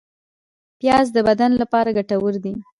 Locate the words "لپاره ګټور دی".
1.61-2.53